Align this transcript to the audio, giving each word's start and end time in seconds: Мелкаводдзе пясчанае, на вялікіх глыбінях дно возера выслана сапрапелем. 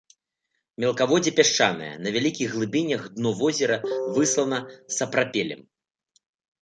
Мелкаводдзе 0.83 1.33
пясчанае, 1.39 1.89
на 2.07 2.13
вялікіх 2.15 2.47
глыбінях 2.55 3.01
дно 3.17 3.35
возера 3.43 3.77
выслана 4.17 4.59
сапрапелем. 4.97 5.61